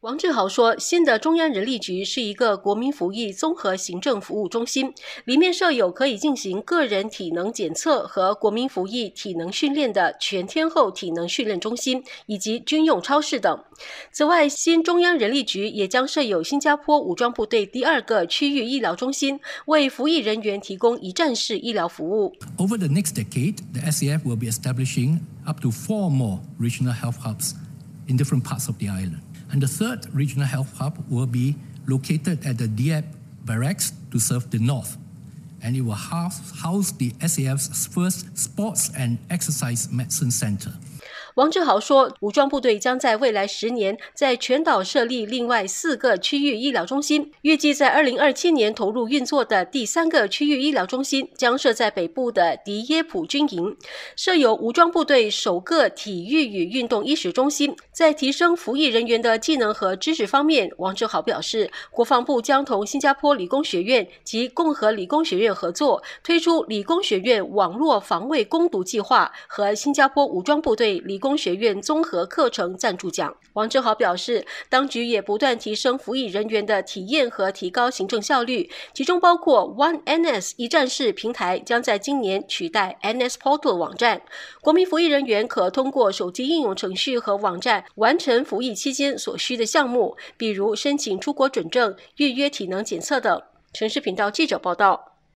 [0.00, 4.94] 王志豪说：“新的中央人力局是一个国民服役综合行政服务中心，
[5.26, 13.62] 里面设有可以进行个人体能检测和国民服役体能训练的全天候体能训练中心，以及军用超市等。
[14.10, 27.18] 此外，新中央人力局也将设有新加坡武装部队第二个区域医疗中心，为服役人员提供一站式医疗服务。” Over the next decade, the SAF will be establishing up to four more regional health
[27.22, 27.52] hubs
[28.08, 29.18] in different parts of the island.
[29.52, 31.56] And the third regional health hub will be
[31.86, 33.08] located at the Dieppe
[33.44, 34.96] barracks to serve the north.
[35.62, 40.72] And it will house, house the SAF's first sports and exercise medicine center.
[41.34, 53.76] 王志豪说，武装部队将在未来十年在全岛设立另外四个区域医疗中心，预计在二零二七年投入运作的第三个区域医疗中心将设在北部的迪耶普军营，
[54.16, 57.76] 设有武装部队首个体育与运动医学中心。
[57.92, 71.19] 在提升服役人员的技能和知识方面，王志豪表示，国防部将同新加坡理工学院及共和理工学院合作，推出理工学院网络防卫攻读计划和新加坡武装部队理。
[71.20, 84.22] 工学院综合课程赞助奖，王志豪表示，当局也不断提升服役人员的体验和提高行政效率，其中包括 One NS 一站式平台将在今年取代 NS Portal 网站，
[84.62, 93.40] 国民服役人员可通过手机应用程序和网站完成服役期间所需的项目，比如申请出国准证、预约体能检测等。
[93.72, 95.19] 城市频道记者报道。